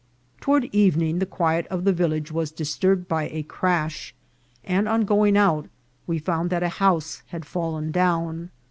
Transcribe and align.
Toward 0.39 0.65
evening 0.71 1.19
the 1.19 1.27
quiet 1.27 1.67
of 1.67 1.83
the 1.83 1.93
village 1.93 2.31
was 2.31 2.51
disturb 2.51 3.01
ed 3.01 3.07
by 3.07 3.27
a 3.29 3.43
crash, 3.43 4.15
and 4.63 4.89
on 4.89 5.05
going 5.05 5.37
out 5.37 5.69
we 6.07 6.17
found 6.17 6.49
that 6.49 6.63
a 6.63 6.69
house 6.81 7.21
had 7.27 7.45
fallen 7.45 7.91
down. 7.91 8.49